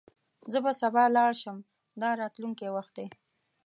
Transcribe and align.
زه 0.51 0.57
به 0.63 0.71
سبا 0.81 1.03
لاړ 1.17 1.31
شم– 1.41 1.57
دا 2.01 2.09
راتلونکی 2.21 2.67
وخت 2.75 2.93
دی. 2.97 3.07